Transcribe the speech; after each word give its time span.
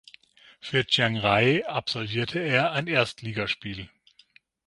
Für 0.59 0.83
Chiangrai 0.83 1.63
absolvierte 1.67 2.39
er 2.39 2.71
ein 2.71 2.87
Erstligaspiel. 2.87 3.87